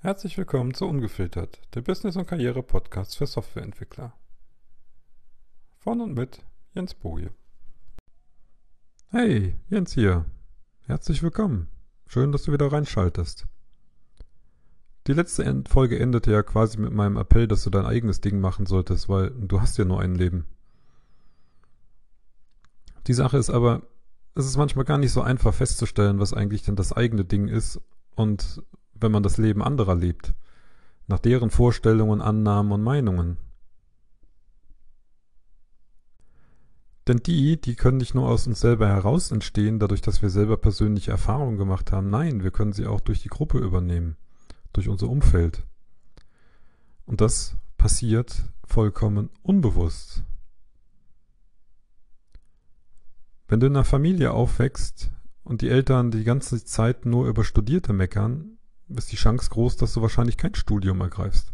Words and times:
Herzlich 0.00 0.38
willkommen 0.38 0.74
zu 0.74 0.86
Ungefiltert, 0.86 1.60
der 1.74 1.80
Business- 1.80 2.14
und 2.14 2.28
Karriere-Podcast 2.28 3.16
für 3.16 3.26
Softwareentwickler. 3.26 4.12
Von 5.78 6.00
und 6.00 6.14
mit 6.14 6.44
Jens 6.72 6.94
Boje. 6.94 7.32
Hey, 9.08 9.56
Jens 9.68 9.94
hier. 9.94 10.24
Herzlich 10.86 11.20
willkommen. 11.24 11.66
Schön, 12.06 12.30
dass 12.30 12.44
du 12.44 12.52
wieder 12.52 12.70
reinschaltest. 12.70 13.48
Die 15.08 15.14
letzte 15.14 15.64
Folge 15.68 15.98
endete 15.98 16.30
ja 16.30 16.44
quasi 16.44 16.78
mit 16.78 16.92
meinem 16.92 17.16
Appell, 17.16 17.48
dass 17.48 17.64
du 17.64 17.70
dein 17.70 17.84
eigenes 17.84 18.20
Ding 18.20 18.38
machen 18.38 18.66
solltest, 18.66 19.08
weil 19.08 19.30
du 19.30 19.60
hast 19.60 19.78
ja 19.78 19.84
nur 19.84 20.00
ein 20.00 20.14
Leben. 20.14 20.46
Die 23.08 23.14
Sache 23.14 23.36
ist 23.36 23.50
aber, 23.50 23.82
es 24.36 24.46
ist 24.46 24.58
manchmal 24.58 24.84
gar 24.84 24.98
nicht 24.98 25.10
so 25.10 25.22
einfach 25.22 25.54
festzustellen, 25.54 26.20
was 26.20 26.32
eigentlich 26.32 26.62
denn 26.62 26.76
das 26.76 26.92
eigene 26.92 27.24
Ding 27.24 27.48
ist 27.48 27.80
und 28.14 28.62
wenn 29.00 29.12
man 29.12 29.22
das 29.22 29.38
Leben 29.38 29.62
anderer 29.62 29.94
lebt, 29.94 30.34
nach 31.06 31.18
deren 31.18 31.50
Vorstellungen, 31.50 32.20
Annahmen 32.20 32.72
und 32.72 32.82
Meinungen. 32.82 33.38
Denn 37.08 37.18
die, 37.18 37.58
die 37.58 37.74
können 37.74 37.96
nicht 37.96 38.14
nur 38.14 38.28
aus 38.28 38.46
uns 38.46 38.60
selber 38.60 38.86
heraus 38.86 39.30
entstehen, 39.30 39.78
dadurch, 39.78 40.02
dass 40.02 40.20
wir 40.20 40.28
selber 40.28 40.58
persönliche 40.58 41.10
Erfahrungen 41.10 41.56
gemacht 41.56 41.90
haben. 41.90 42.10
Nein, 42.10 42.42
wir 42.42 42.50
können 42.50 42.74
sie 42.74 42.86
auch 42.86 43.00
durch 43.00 43.22
die 43.22 43.30
Gruppe 43.30 43.58
übernehmen, 43.58 44.16
durch 44.74 44.90
unser 44.90 45.08
Umfeld. 45.08 45.66
Und 47.06 47.22
das 47.22 47.56
passiert 47.78 48.44
vollkommen 48.66 49.30
unbewusst. 49.40 50.22
Wenn 53.48 53.60
du 53.60 53.66
in 53.66 53.76
einer 53.76 53.84
Familie 53.84 54.32
aufwächst 54.32 55.10
und 55.42 55.62
die 55.62 55.70
Eltern 55.70 56.10
die 56.10 56.24
ganze 56.24 56.62
Zeit 56.62 57.06
nur 57.06 57.26
über 57.26 57.44
Studierte 57.44 57.94
meckern, 57.94 58.57
ist 58.88 59.12
die 59.12 59.16
Chance 59.16 59.50
groß, 59.50 59.76
dass 59.76 59.92
du 59.92 60.02
wahrscheinlich 60.02 60.36
kein 60.36 60.54
Studium 60.54 61.00
ergreifst. 61.00 61.52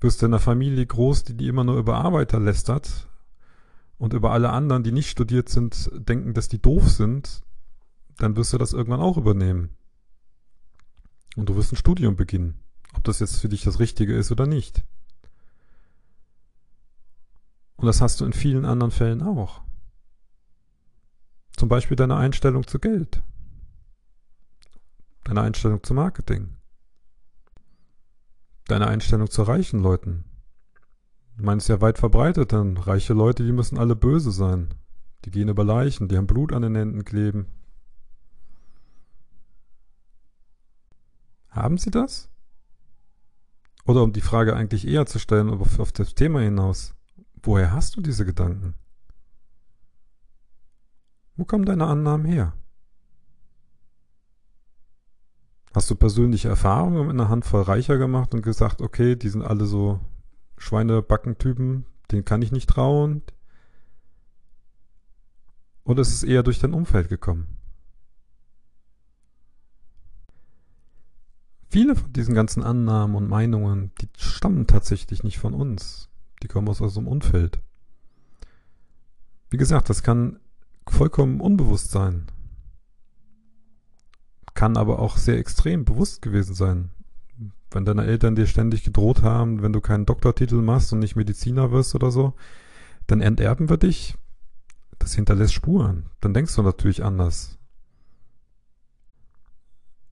Wirst 0.00 0.22
du 0.22 0.26
in 0.26 0.32
einer 0.32 0.40
Familie 0.40 0.84
groß, 0.84 1.24
die, 1.24 1.36
die 1.36 1.48
immer 1.48 1.64
nur 1.64 1.78
über 1.78 1.98
Arbeiter 1.98 2.40
lästert 2.40 3.08
und 3.98 4.14
über 4.14 4.32
alle 4.32 4.50
anderen, 4.50 4.82
die 4.82 4.92
nicht 4.92 5.10
studiert 5.10 5.48
sind, 5.48 5.90
denken, 5.94 6.34
dass 6.34 6.48
die 6.48 6.60
doof 6.60 6.90
sind, 6.90 7.42
dann 8.18 8.36
wirst 8.36 8.52
du 8.52 8.58
das 8.58 8.72
irgendwann 8.72 9.00
auch 9.00 9.16
übernehmen. 9.16 9.70
Und 11.36 11.48
du 11.48 11.56
wirst 11.56 11.72
ein 11.72 11.76
Studium 11.76 12.16
beginnen. 12.16 12.58
Ob 12.94 13.04
das 13.04 13.20
jetzt 13.20 13.40
für 13.40 13.48
dich 13.48 13.62
das 13.62 13.78
Richtige 13.78 14.14
ist 14.14 14.30
oder 14.32 14.46
nicht. 14.46 14.84
Und 17.76 17.86
das 17.86 18.00
hast 18.00 18.20
du 18.20 18.24
in 18.24 18.32
vielen 18.32 18.64
anderen 18.64 18.92
Fällen 18.92 19.22
auch. 19.22 19.62
Zum 21.56 21.68
Beispiel 21.68 21.96
deine 21.96 22.16
Einstellung 22.16 22.66
zu 22.66 22.78
Geld. 22.78 23.22
Deine 25.24 25.42
Einstellung 25.42 25.82
zu 25.82 25.94
Marketing. 25.94 26.56
Deine 28.66 28.86
Einstellung 28.86 29.30
zu 29.30 29.42
reichen 29.42 29.80
Leuten. 29.80 30.24
Ich 31.36 31.42
meine, 31.42 31.58
es 31.58 31.64
ist 31.64 31.68
ja 31.68 31.80
weit 31.80 31.98
verbreitet, 31.98 32.52
denn 32.52 32.76
reiche 32.76 33.14
Leute, 33.14 33.44
die 33.44 33.52
müssen 33.52 33.78
alle 33.78 33.96
böse 33.96 34.30
sein. 34.30 34.74
Die 35.24 35.30
gehen 35.30 35.48
über 35.48 35.64
Leichen, 35.64 36.08
die 36.08 36.16
haben 36.16 36.26
Blut 36.26 36.52
an 36.52 36.62
den 36.62 36.74
Händen 36.74 37.04
kleben. 37.04 37.46
Haben 41.48 41.78
sie 41.78 41.90
das? 41.90 42.30
Oder 43.84 44.02
um 44.02 44.12
die 44.12 44.20
Frage 44.20 44.56
eigentlich 44.56 44.86
eher 44.86 45.06
zu 45.06 45.18
stellen, 45.18 45.50
auf, 45.50 45.78
auf 45.78 45.92
das 45.92 46.14
Thema 46.14 46.40
hinaus, 46.40 46.94
woher 47.42 47.72
hast 47.72 47.96
du 47.96 48.00
diese 48.00 48.24
Gedanken? 48.24 48.74
Wo 51.36 51.44
kommen 51.44 51.64
deine 51.64 51.86
Annahmen 51.86 52.26
her? 52.26 52.54
Hast 55.74 55.90
du 55.90 55.94
persönliche 55.94 56.48
Erfahrungen 56.48 57.06
mit 57.06 57.10
einer 57.10 57.30
Handvoll 57.30 57.62
Reicher 57.62 57.96
gemacht 57.96 58.34
und 58.34 58.42
gesagt, 58.42 58.82
okay, 58.82 59.16
die 59.16 59.30
sind 59.30 59.42
alle 59.42 59.64
so 59.64 60.00
Schweinebackentypen, 60.58 61.86
denen 62.10 62.24
kann 62.24 62.42
ich 62.42 62.52
nicht 62.52 62.68
trauen? 62.68 63.22
Oder 65.84 66.02
ist 66.02 66.12
es 66.12 66.22
eher 66.22 66.42
durch 66.42 66.60
dein 66.60 66.74
Umfeld 66.74 67.08
gekommen? 67.08 67.58
Viele 71.68 71.96
von 71.96 72.12
diesen 72.12 72.34
ganzen 72.34 72.62
Annahmen 72.62 73.16
und 73.16 73.28
Meinungen, 73.28 73.92
die 74.02 74.08
stammen 74.18 74.66
tatsächlich 74.66 75.24
nicht 75.24 75.38
von 75.38 75.54
uns. 75.54 76.10
Die 76.42 76.48
kommen 76.48 76.68
aus 76.68 76.82
unserem 76.82 77.08
Umfeld. 77.08 77.60
Wie 79.48 79.56
gesagt, 79.56 79.88
das 79.88 80.02
kann 80.02 80.38
vollkommen 80.86 81.40
unbewusst 81.40 81.90
sein. 81.90 82.26
Kann 84.62 84.76
aber 84.76 85.00
auch 85.00 85.16
sehr 85.16 85.38
extrem 85.38 85.84
bewusst 85.84 86.22
gewesen 86.22 86.54
sein. 86.54 86.90
Wenn 87.72 87.84
deine 87.84 88.04
Eltern 88.04 88.36
dir 88.36 88.46
ständig 88.46 88.84
gedroht 88.84 89.22
haben, 89.22 89.60
wenn 89.60 89.72
du 89.72 89.80
keinen 89.80 90.06
Doktortitel 90.06 90.62
machst 90.62 90.92
und 90.92 91.00
nicht 91.00 91.16
Mediziner 91.16 91.72
wirst 91.72 91.96
oder 91.96 92.12
so, 92.12 92.34
dann 93.08 93.20
enterben 93.20 93.68
wir 93.68 93.76
dich. 93.76 94.16
Das 95.00 95.14
hinterlässt 95.14 95.52
Spuren. 95.52 96.10
Dann 96.20 96.32
denkst 96.32 96.54
du 96.54 96.62
natürlich 96.62 97.02
anders. 97.02 97.58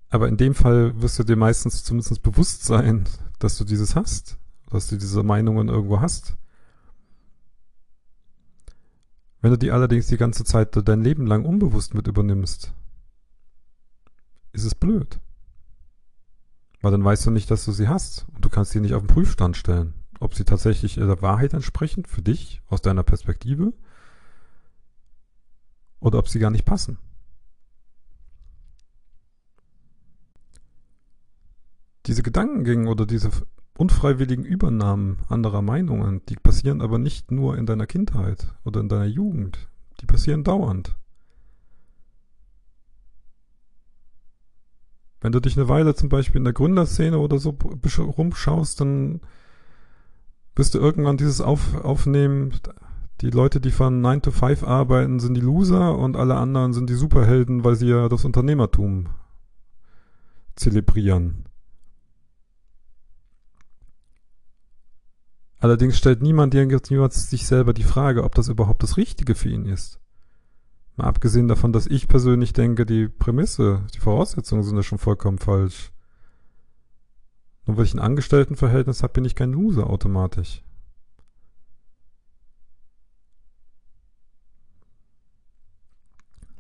Aber 0.09 0.27
in 0.27 0.37
dem 0.37 0.57
Fall 0.57 1.01
wirst 1.01 1.21
du 1.21 1.23
dir 1.23 1.37
meistens 1.37 1.85
zumindest 1.85 2.21
bewusst 2.21 2.65
sein, 2.65 3.05
dass 3.39 3.57
du 3.57 3.63
dieses 3.63 3.95
hast, 3.95 4.37
dass 4.69 4.89
du 4.89 4.97
diese 4.97 5.23
Meinungen 5.23 5.69
irgendwo 5.69 6.01
hast. 6.01 6.37
Wenn 9.43 9.53
du 9.53 9.59
die 9.59 9.71
allerdings 9.71 10.09
die 10.09 10.17
ganze 10.17 10.43
Zeit 10.43 10.77
dein 10.89 11.05
Leben 11.05 11.29
lang 11.29 11.45
unbewusst 11.45 11.95
mit 11.95 12.09
übernimmst, 12.09 12.73
ist 14.53 14.65
es 14.65 14.75
blöd. 14.75 15.21
Weil 16.81 16.93
dann 16.93 17.05
weißt 17.05 17.27
du 17.27 17.31
nicht, 17.31 17.51
dass 17.51 17.65
du 17.65 17.73
sie 17.73 17.89
hast 17.89 18.27
und 18.35 18.45
du 18.45 18.49
kannst 18.49 18.73
sie 18.73 18.81
nicht 18.81 18.95
auf 18.95 19.03
den 19.03 19.09
Prüfstand 19.09 19.57
stellen, 19.57 19.95
ob 20.19 20.35
sie 20.35 20.45
tatsächlich 20.45 20.95
der 20.95 21.23
Wahrheit 21.23 21.53
entsprechen 21.53 22.05
für 22.05 22.23
dich 22.23 22.63
aus 22.69 22.81
deiner 22.81 23.03
Perspektive 23.03 23.73
oder 26.01 26.19
ob 26.19 26.29
sie 26.29 26.39
gar 26.39 26.51
nicht 26.51 26.65
passen. 26.65 26.99
Diese 32.07 32.23
Gedankengänge 32.23 32.89
oder 32.89 33.07
diese 33.07 33.31
unfreiwilligen 33.77 34.45
Übernahmen 34.45 35.19
anderer 35.29 35.63
Meinungen, 35.63 36.23
die 36.29 36.37
passieren 36.37 36.81
aber 36.81 36.99
nicht 36.99 37.31
nur 37.31 37.57
in 37.57 37.67
deiner 37.67 37.87
Kindheit 37.87 38.55
oder 38.65 38.81
in 38.81 38.89
deiner 38.89 39.07
Jugend, 39.07 39.69
die 40.01 40.07
passieren 40.07 40.45
dauernd. 40.45 40.97
Wenn 45.21 45.33
du 45.33 45.41
dich 45.41 45.57
eine 45.57 45.69
Weile 45.69 45.95
zum 45.95 46.09
Beispiel 46.09 46.39
in 46.39 46.45
der 46.45 46.53
Gründerszene 46.53 47.19
oder 47.19 47.39
so 47.39 47.51
rumschaust, 47.99 48.81
dann 48.81 49.21
wirst 50.57 50.75
du 50.75 50.79
irgendwann 50.79 51.19
dieses 51.19 51.41
auf, 51.41 51.75
aufnehmen, 51.85 52.53
die 53.21 53.31
Leute, 53.31 53.61
die 53.61 53.71
von 53.71 54.01
9 54.01 54.23
to 54.23 54.31
5 54.31 54.63
arbeiten, 54.63 55.21
sind 55.21 55.35
die 55.35 55.43
Loser 55.43 55.97
und 55.99 56.17
alle 56.17 56.37
anderen 56.37 56.73
sind 56.73 56.89
die 56.89 56.95
Superhelden, 56.95 57.65
weil 57.65 57.77
sie 57.77 57.89
ja 57.89 58.09
das 58.09 58.25
Unternehmertum 58.25 59.11
zelebrieren. 60.57 61.45
Allerdings 65.59 65.99
stellt 65.99 66.23
niemand 66.23 66.55
niemals 66.55 67.29
sich 67.29 67.47
selber 67.47 67.75
die 67.75 67.83
Frage, 67.83 68.25
ob 68.25 68.35
das 68.35 68.49
überhaupt 68.49 68.83
das 68.83 68.97
Richtige 68.97 69.35
für 69.35 69.51
ihn 69.51 69.67
ist. 69.67 70.01
Mal 71.01 71.07
abgesehen 71.07 71.49
davon, 71.49 71.73
dass 71.73 71.87
ich 71.87 72.09
persönlich 72.09 72.53
denke, 72.53 72.85
die 72.85 73.09
Prämisse, 73.09 73.87
die 73.95 74.01
Voraussetzungen 74.01 74.63
sind 74.63 74.77
ja 74.77 74.83
schon 74.83 74.99
vollkommen 74.99 75.39
falsch. 75.39 75.93
Nur 77.65 77.79
weil 77.79 77.87
ich 77.87 77.95
ein 77.95 78.01
Angestelltenverhältnis 78.01 79.03
habe, 79.03 79.15
bin 79.15 79.25
ich 79.25 79.35
kein 79.35 79.53
Loser 79.53 79.89
automatisch. 79.89 80.63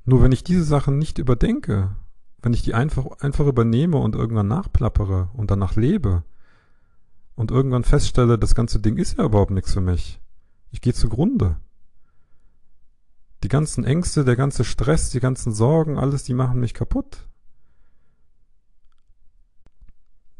Nur 0.06 0.22
wenn 0.22 0.32
ich 0.32 0.42
diese 0.42 0.64
Sachen 0.64 0.96
nicht 0.96 1.18
überdenke, 1.18 1.94
wenn 2.40 2.54
ich 2.54 2.62
die 2.62 2.72
einfach, 2.72 3.20
einfach 3.20 3.46
übernehme 3.46 3.98
und 3.98 4.14
irgendwann 4.14 4.48
nachplappere 4.48 5.28
und 5.34 5.50
danach 5.50 5.76
lebe, 5.76 6.24
und 7.34 7.50
irgendwann 7.50 7.84
feststelle, 7.84 8.38
das 8.38 8.54
ganze 8.54 8.80
Ding 8.80 8.96
ist 8.96 9.18
ja 9.18 9.24
überhaupt 9.24 9.50
nichts 9.50 9.74
für 9.74 9.82
mich. 9.82 10.18
Ich 10.70 10.80
gehe 10.80 10.94
zugrunde. 10.94 11.56
Die 13.42 13.48
ganzen 13.48 13.84
Ängste, 13.84 14.24
der 14.24 14.36
ganze 14.36 14.64
Stress, 14.64 15.10
die 15.10 15.20
ganzen 15.20 15.52
Sorgen, 15.52 15.98
alles, 15.98 16.24
die 16.24 16.34
machen 16.34 16.60
mich 16.60 16.74
kaputt. 16.74 17.28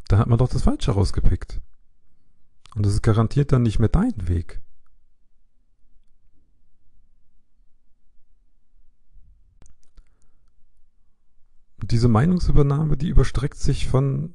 Da 0.08 0.18
hat 0.18 0.26
man 0.26 0.38
doch 0.38 0.48
das 0.48 0.62
Falsche 0.62 0.90
rausgepickt. 0.92 1.60
Und 2.74 2.84
das 2.84 2.94
ist 2.94 3.02
garantiert 3.02 3.52
dann 3.52 3.62
nicht 3.62 3.78
mehr 3.78 3.88
dein 3.88 4.28
Weg. 4.28 4.60
Und 11.80 11.90
diese 11.92 12.08
Meinungsübernahme, 12.08 12.96
die 12.96 13.08
überstreckt 13.08 13.56
sich 13.56 13.88
von 13.88 14.34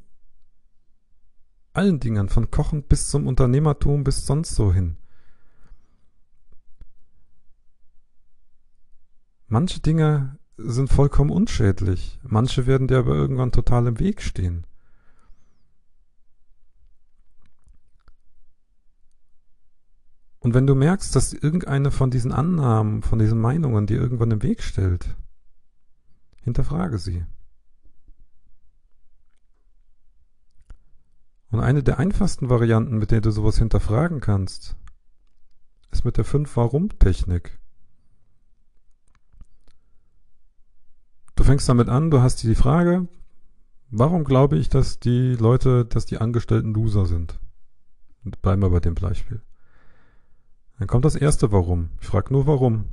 allen 1.73 1.99
Dingen, 1.99 2.29
von 2.29 2.49
Kochen 2.49 2.83
bis 2.83 3.09
zum 3.09 3.27
Unternehmertum 3.27 4.03
bis 4.03 4.25
sonst 4.25 4.55
so 4.55 4.73
hin. 4.73 4.97
manche 9.47 9.79
Dinge 9.79 10.37
sind 10.57 10.89
vollkommen 10.89 11.31
unschädlich. 11.31 12.19
Manche 12.23 12.65
werden 12.65 12.87
dir 12.87 12.99
aber 12.99 13.15
irgendwann 13.15 13.51
total 13.51 13.87
im 13.87 13.99
Weg 13.99 14.21
stehen. 14.21 14.65
Und 20.39 20.53
wenn 20.53 20.67
du 20.67 20.75
merkst, 20.75 21.15
dass 21.15 21.33
irgendeine 21.33 21.89
von 21.89 22.11
diesen 22.11 22.31
Annahmen, 22.31 23.01
von 23.01 23.17
diesen 23.17 23.41
Meinungen 23.41 23.87
dir 23.87 23.99
irgendwann 23.99 24.29
im 24.29 24.43
Weg 24.43 24.61
stellt, 24.61 25.15
hinterfrage 26.41 26.99
sie. 26.99 27.25
Und 31.49 31.61
eine 31.61 31.81
der 31.81 31.97
einfachsten 31.97 32.49
Varianten, 32.49 32.97
mit 32.99 33.11
der 33.11 33.21
du 33.21 33.31
sowas 33.31 33.57
hinterfragen 33.57 34.19
kannst, 34.19 34.75
ist 35.89 36.05
mit 36.05 36.17
der 36.17 36.25
Fünf-Warum-Technik. 36.25 37.57
Fängst 41.45 41.69
damit 41.69 41.89
an, 41.89 42.11
du 42.11 42.21
hast 42.21 42.43
die 42.43 42.55
Frage, 42.55 43.07
warum 43.89 44.23
glaube 44.23 44.57
ich, 44.57 44.69
dass 44.69 44.99
die 44.99 45.35
Leute, 45.35 45.85
dass 45.85 46.05
die 46.05 46.17
Angestellten 46.17 46.73
Loser 46.73 47.05
sind? 47.05 47.39
bleiben 48.41 48.61
wir 48.61 48.71
bei 48.71 48.79
dem 48.79 48.95
Beispiel. 48.95 49.41
Dann 50.79 50.87
kommt 50.87 51.05
das 51.05 51.15
erste 51.15 51.51
Warum. 51.51 51.91
Ich 52.01 52.07
frage 52.07 52.33
nur 52.33 52.47
warum. 52.47 52.85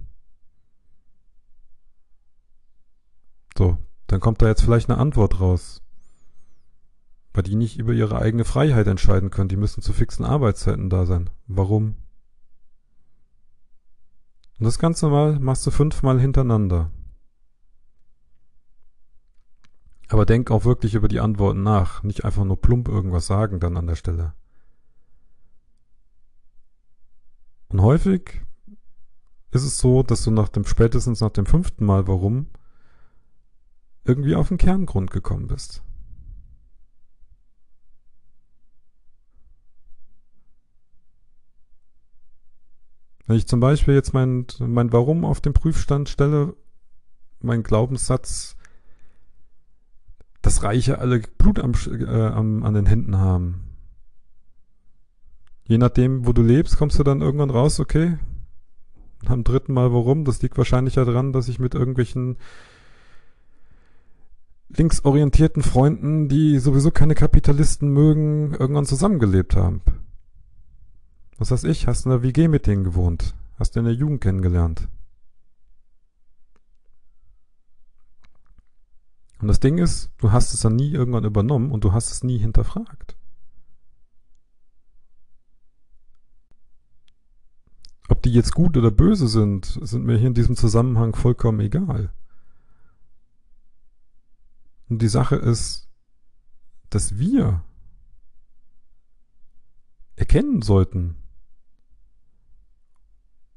So, 3.56 3.78
dann 4.06 4.20
kommt 4.20 4.43
da 4.43 4.46
jetzt 4.46 4.62
vielleicht 4.62 4.90
eine 4.90 4.98
Antwort 4.98 5.40
raus. 5.40 5.82
Weil 7.32 7.44
die 7.44 7.56
nicht 7.56 7.78
über 7.78 7.94
ihre 7.94 8.19
eigene 8.19 8.44
Freiheit 8.44 8.87
entscheiden 8.87 9.31
können. 9.31 9.48
Die 9.48 9.56
müssen 9.56 9.82
zu 9.82 9.93
fixen 9.93 10.25
Arbeitszeiten 10.25 10.90
da 10.90 11.06
sein. 11.06 11.31
Warum? 11.46 11.96
Und 14.58 14.66
das 14.66 14.78
Ganze 14.78 15.08
mal 15.08 15.40
machst 15.40 15.66
du 15.66 15.70
fünfmal 15.70 16.20
hintereinander. 16.20 16.90
Aber 20.12 20.26
denk 20.26 20.50
auch 20.50 20.67
wirklich 20.67 20.93
über 20.93 21.09
die 21.09 21.20
Antworten 21.20 21.62
nach. 21.62 22.03
Nicht 22.03 22.26
einfach 22.26 22.44
nur 22.44 22.61
plump 22.61 22.87
irgendwas 22.87 23.26
sagen 23.26 23.61
dann 23.61 23.79
an 23.79 23.87
der 23.87 23.94
Stelle. 23.94 24.35
Und 27.69 27.81
häufig 27.81 28.43
ist 29.53 29.62
es 29.62 29.79
so, 29.79 30.03
dass 30.03 30.23
du 30.23 30.31
nach 30.31 30.50
dem 30.50 30.67
spätestens 30.67 31.23
nach 31.23 31.31
dem 31.31 31.47
fünften 31.47 31.87
Mal 31.87 32.09
warum 32.09 32.49
irgendwie 34.05 34.35
auf 34.35 34.49
den 34.49 34.59
Kerngrund 34.59 35.11
gekommen 35.11 35.47
bist. 35.47 35.82
Wenn 43.25 43.37
ich 43.37 43.49
zum 43.49 43.61
Beispiel 43.61 43.94
jetzt 43.94 44.12
mein, 44.12 44.47
mein 44.58 44.93
Warum 44.93 45.25
auf 45.25 45.41
den 45.41 45.55
Prüfstand 45.55 46.11
stelle, 46.11 46.55
mein 47.41 47.62
Glaubenssatz, 47.62 48.56
Reiche 50.62 50.99
alle 50.99 51.20
Blut 51.38 51.59
am, 51.59 51.73
äh, 51.87 52.06
am, 52.06 52.62
an 52.64 52.75
den 52.75 52.87
Händen 52.87 53.19
haben, 53.19 53.62
je 55.67 55.79
nachdem, 55.79 56.26
wo 56.26 56.32
du 56.32 56.43
lebst, 56.43 56.76
kommst 56.76 56.99
du 56.99 57.03
dann 57.03 57.20
irgendwann 57.20 57.50
raus, 57.50 57.81
okay, 57.81 58.19
am 59.26 59.44
dritten 59.44 59.73
Mal 59.73 59.93
warum? 59.93 60.25
Das 60.25 60.43
liegt 60.43 60.59
wahrscheinlich 60.59 60.94
daran, 60.94 61.32
dass 61.32 61.49
ich 61.49 61.59
mit 61.59 61.75
irgendwelchen 61.75 62.37
linksorientierten 64.69 65.62
Freunden, 65.62 66.29
die 66.29 66.59
sowieso 66.59 66.91
keine 66.91 67.15
Kapitalisten 67.15 67.93
mögen, 67.93 68.55
irgendwann 68.55 68.87
zusammengelebt 68.87 69.55
haben. 69.55 69.82
Was 71.38 71.50
weiß 71.50 71.65
ich, 71.65 71.87
hast 71.87 72.06
in 72.06 72.11
der 72.11 72.23
WG 72.23 72.49
mit 72.49 72.67
denen 72.67 72.85
gewohnt, 72.85 73.35
hast 73.58 73.76
du 73.76 73.81
in 73.81 73.87
der 73.87 73.94
Jugend 73.94 74.20
kennengelernt. 74.20 74.88
Und 79.43 79.49
das 79.49 79.59
Ding 79.59 79.79
ist, 79.79 80.12
du 80.19 80.31
hast 80.31 80.55
es 80.55 80.61
dann 80.61 80.77
nie 80.77 80.93
irgendwann 80.93 81.25
übernommen 81.25 81.73
und 81.73 81.83
du 81.83 81.93
hast 81.93 82.12
es 82.12 82.23
nie 82.23 82.39
hinterfragt. 82.39 83.17
Ob 88.09 88.23
die 88.23 88.33
jetzt 88.33 88.55
gut 88.55 88.77
oder 88.77 88.93
böse 88.93 89.27
sind, 89.27 89.81
sind 89.83 90.05
mir 90.05 90.17
hier 90.17 90.29
in 90.29 90.35
diesem 90.35 90.55
Zusammenhang 90.55 91.17
vollkommen 91.17 91.59
egal. 91.59 92.12
Und 94.89 95.03
die 95.03 95.09
Sache 95.09 95.35
ist, 95.35 95.89
dass 96.91 97.19
wir 97.19 97.65
erkennen 100.15 100.62
sollten, 100.62 101.17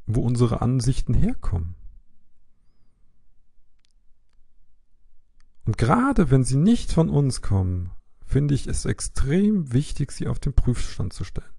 wo 0.08 0.22
unsere 0.22 0.64
Ansichten 0.64 1.14
herkommen. 1.14 1.76
Und 5.66 5.78
gerade 5.78 6.30
wenn 6.32 6.44
sie 6.44 6.58
nicht 6.58 6.92
von 6.92 7.10
uns 7.10 7.42
kommen, 7.42 7.92
finde 8.26 8.54
ich 8.54 8.68
es 8.68 8.86
extrem 8.86 9.74
wichtig, 9.74 10.12
sie 10.12 10.28
auf 10.28 10.40
den 10.40 10.54
Prüfstand 10.54 11.14
zu 11.14 11.24
stellen. 11.24 11.50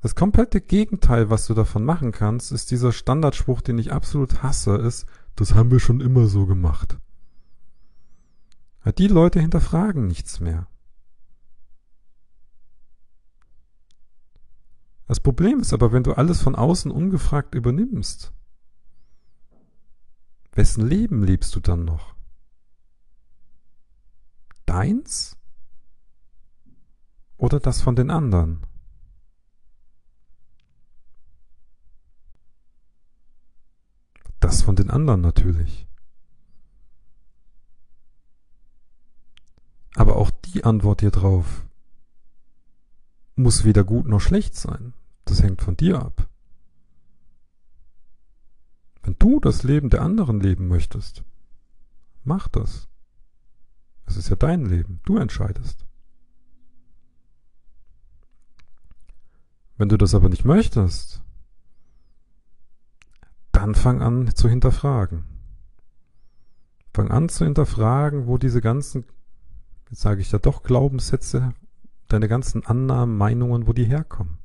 Das 0.00 0.16
komplette 0.16 0.60
Gegenteil, 0.60 1.30
was 1.30 1.46
du 1.46 1.54
davon 1.54 1.84
machen 1.84 2.10
kannst, 2.10 2.50
ist 2.50 2.72
dieser 2.72 2.90
Standardspruch, 2.90 3.60
den 3.60 3.78
ich 3.78 3.92
absolut 3.92 4.42
hasse, 4.42 4.74
ist, 4.74 5.06
das 5.36 5.54
haben 5.54 5.70
wir 5.70 5.78
schon 5.78 6.00
immer 6.00 6.26
so 6.26 6.46
gemacht. 6.46 6.98
Die 8.98 9.06
Leute 9.06 9.38
hinterfragen 9.38 10.08
nichts 10.08 10.40
mehr. 10.40 10.66
Das 15.06 15.20
Problem 15.20 15.60
ist 15.60 15.72
aber, 15.72 15.92
wenn 15.92 16.02
du 16.02 16.14
alles 16.14 16.42
von 16.42 16.56
außen 16.56 16.90
ungefragt 16.90 17.54
übernimmst, 17.54 18.32
wessen 20.52 20.86
Leben 20.86 21.24
lebst 21.24 21.54
du 21.54 21.60
dann 21.60 21.84
noch? 21.84 22.14
Deins 24.66 25.36
oder 27.36 27.58
das 27.58 27.82
von 27.82 27.96
den 27.96 28.10
anderen? 28.10 28.66
Das 34.40 34.62
von 34.62 34.76
den 34.76 34.90
anderen 34.90 35.20
natürlich. 35.20 35.88
Aber 39.94 40.16
auch 40.16 40.30
die 40.30 40.64
Antwort 40.64 41.00
hier 41.00 41.10
drauf 41.10 41.64
muss 43.34 43.64
weder 43.64 43.84
gut 43.84 44.06
noch 44.06 44.20
schlecht 44.20 44.54
sein. 44.54 44.94
Das 45.24 45.42
hängt 45.42 45.62
von 45.62 45.76
dir 45.76 46.00
ab. 46.00 46.28
Du 49.22 49.38
das 49.38 49.62
Leben 49.62 49.88
der 49.88 50.02
anderen 50.02 50.40
leben 50.40 50.66
möchtest, 50.66 51.22
mach 52.24 52.48
das. 52.48 52.88
Es 54.04 54.16
ist 54.16 54.30
ja 54.30 54.34
dein 54.34 54.66
Leben, 54.66 54.98
du 55.04 55.16
entscheidest. 55.16 55.86
Wenn 59.76 59.88
du 59.88 59.96
das 59.96 60.16
aber 60.16 60.28
nicht 60.28 60.44
möchtest, 60.44 61.22
dann 63.52 63.76
fang 63.76 64.02
an 64.02 64.34
zu 64.34 64.48
hinterfragen. 64.48 65.22
Fang 66.92 67.12
an 67.12 67.28
zu 67.28 67.44
hinterfragen, 67.44 68.26
wo 68.26 68.38
diese 68.38 68.60
ganzen, 68.60 69.04
jetzt 69.88 70.00
sage 70.00 70.20
ich 70.20 70.32
ja 70.32 70.40
doch 70.40 70.64
Glaubenssätze, 70.64 71.54
deine 72.08 72.26
ganzen 72.26 72.66
Annahmen, 72.66 73.16
Meinungen, 73.16 73.68
wo 73.68 73.72
die 73.72 73.84
herkommen. 73.84 74.38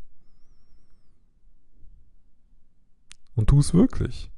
Und 3.34 3.48
tu 3.50 3.57
es 3.57 3.74
wirklich. 3.74 4.31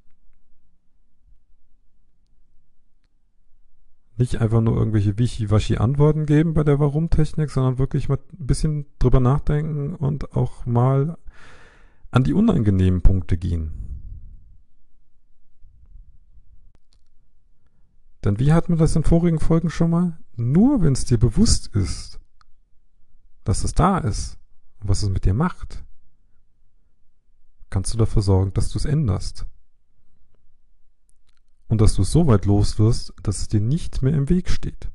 Nicht 4.20 4.42
einfach 4.42 4.60
nur 4.60 4.76
irgendwelche 4.76 5.18
Wischi-Waschi-Antworten 5.18 6.26
geben 6.26 6.54
bei 6.54 6.66
der 6.66 6.78
Warum-Technik, 6.78 7.50
sondern 7.50 7.78
wirklich 7.78 8.10
mal 8.10 8.20
ein 8.38 8.48
bisschen 8.48 8.86
drüber 9.00 9.22
nachdenken 9.22 9.96
und 9.96 10.36
auch 10.36 10.66
mal 10.66 11.18
an 12.12 12.26
die 12.26 12.34
unangenehmen 12.34 13.02
Punkte 13.02 13.38
gehen. 13.38 13.72
Denn 18.26 18.40
wie 18.40 18.52
hatten 18.52 18.74
wir 18.74 18.80
das 18.80 18.98
in 18.98 19.06
vorigen 19.06 19.40
Folgen 19.40 19.70
schon 19.70 19.92
mal? 19.92 20.20
Nur 20.36 20.82
wenn 20.82 20.92
es 20.92 21.06
dir 21.06 21.18
bewusst 21.18 21.68
ist, 21.74 22.20
dass 23.46 23.64
es 23.64 23.74
da 23.74 24.00
ist 24.00 24.38
und 24.82 24.90
was 24.90 25.02
es 25.02 25.08
mit 25.08 25.24
dir 25.24 25.34
macht, 25.34 25.86
kannst 27.70 27.94
du 27.94 27.98
dafür 27.98 28.22
sorgen, 28.22 28.52
dass 28.54 28.68
du 28.68 28.80
es 28.80 28.84
änderst. 28.84 29.46
Und 31.70 31.80
dass 31.80 31.94
du 31.94 32.04
so 32.04 32.28
weit 32.28 32.46
los 32.46 32.78
wirst, 32.80 33.14
dass 33.24 33.40
es 33.40 33.48
dir 33.48 33.62
nicht 33.62 34.02
mehr 34.02 34.14
im 34.14 34.28
Weg 34.28 34.50
steht. 34.50 34.90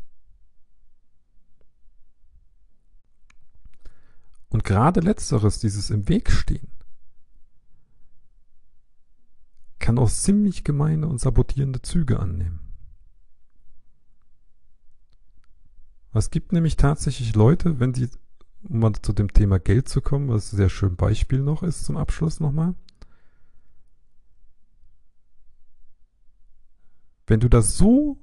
Und 4.50 4.62
gerade 4.62 5.00
letzteres, 5.00 5.58
dieses 5.58 5.90
im 5.90 6.08
Weg 6.08 6.30
stehen, 6.30 6.68
kann 9.78 9.98
auch 9.98 10.10
ziemlich 10.10 10.62
gemeine 10.62 11.08
und 11.08 11.20
sabotierende 11.20 11.82
Züge 11.82 12.20
annehmen. 12.20 12.60
Es 16.12 16.30
gibt 16.30 16.52
nämlich 16.52 16.76
tatsächlich 16.76 17.34
Leute, 17.34 17.80
wenn 17.80 17.92
die, 17.92 18.08
um 18.62 18.78
mal 18.78 18.92
zu 18.94 19.12
dem 19.12 19.32
Thema 19.32 19.58
Geld 19.58 19.88
zu 19.88 20.00
kommen, 20.00 20.28
was 20.28 20.52
ein 20.52 20.56
sehr 20.56 20.68
schön 20.68 20.94
Beispiel 20.94 21.40
noch 21.40 21.62
ist 21.62 21.84
zum 21.84 21.96
Abschluss 21.96 22.38
nochmal. 22.38 22.74
Wenn 27.26 27.40
du 27.40 27.48
das 27.48 27.76
so, 27.76 28.18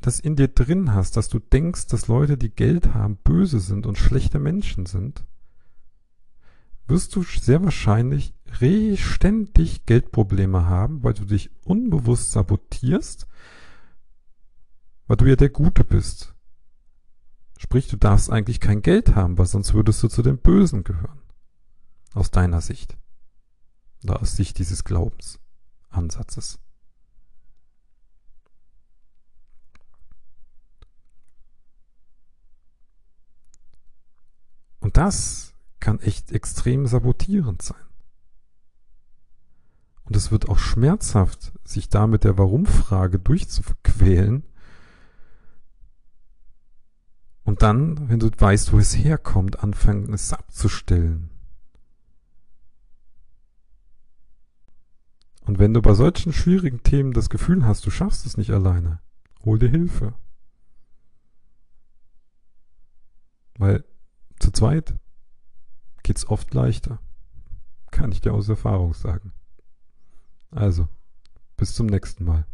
das 0.00 0.18
in 0.18 0.36
dir 0.36 0.48
drin 0.48 0.92
hast, 0.92 1.16
dass 1.16 1.28
du 1.28 1.38
denkst, 1.38 1.86
dass 1.86 2.08
Leute, 2.08 2.36
die 2.36 2.50
Geld 2.50 2.92
haben, 2.94 3.16
böse 3.16 3.60
sind 3.60 3.86
und 3.86 3.98
schlechte 3.98 4.38
Menschen 4.38 4.86
sind, 4.86 5.24
wirst 6.88 7.14
du 7.14 7.22
sehr 7.22 7.62
wahrscheinlich 7.62 8.34
ständig 8.96 9.86
Geldprobleme 9.86 10.66
haben, 10.66 11.02
weil 11.02 11.14
du 11.14 11.24
dich 11.24 11.50
unbewusst 11.64 12.32
sabotierst, 12.32 13.26
weil 15.06 15.16
du 15.16 15.26
ja 15.26 15.36
der 15.36 15.48
Gute 15.48 15.84
bist. 15.84 16.34
Sprich, 17.58 17.88
du 17.88 17.96
darfst 17.96 18.30
eigentlich 18.30 18.60
kein 18.60 18.82
Geld 18.82 19.14
haben, 19.14 19.38
weil 19.38 19.46
sonst 19.46 19.72
würdest 19.72 20.02
du 20.02 20.08
zu 20.08 20.22
den 20.22 20.38
Bösen 20.38 20.84
gehören. 20.84 21.20
Aus 22.12 22.30
deiner 22.30 22.60
Sicht. 22.60 22.98
Oder 24.02 24.20
aus 24.20 24.36
Sicht 24.36 24.58
dieses 24.58 24.84
Glaubensansatzes. 24.84 26.58
Das 35.02 35.52
kann 35.80 35.98
echt 35.98 36.30
extrem 36.30 36.86
sabotierend 36.86 37.60
sein. 37.60 37.82
Und 40.04 40.14
es 40.14 40.30
wird 40.30 40.48
auch 40.48 40.58
schmerzhaft, 40.58 41.52
sich 41.64 41.88
da 41.88 42.06
mit 42.06 42.22
der 42.22 42.38
Warum-Frage 42.38 43.18
durchzuquälen. 43.18 44.44
Und 47.42 47.62
dann, 47.62 48.08
wenn 48.08 48.20
du 48.20 48.30
weißt, 48.30 48.72
wo 48.72 48.78
es 48.78 48.96
herkommt, 48.96 49.64
anfangen, 49.64 50.12
es 50.12 50.32
abzustellen. 50.32 51.30
Und 55.40 55.58
wenn 55.58 55.74
du 55.74 55.82
bei 55.82 55.94
solchen 55.94 56.32
schwierigen 56.32 56.84
Themen 56.84 57.12
das 57.12 57.28
Gefühl 57.28 57.66
hast, 57.66 57.84
du 57.84 57.90
schaffst 57.90 58.24
es 58.24 58.36
nicht 58.36 58.52
alleine, 58.52 59.00
hol 59.44 59.58
dir 59.58 59.68
Hilfe. 59.68 60.14
Weil 63.58 63.84
zu 64.52 64.60
zweit 64.60 64.94
geht's 66.02 66.26
oft 66.26 66.52
leichter. 66.54 66.98
Kann 67.90 68.12
ich 68.12 68.20
dir 68.20 68.34
aus 68.34 68.48
Erfahrung 68.48 68.94
sagen. 68.94 69.32
Also, 70.50 70.88
bis 71.56 71.74
zum 71.74 71.86
nächsten 71.86 72.24
Mal. 72.24 72.46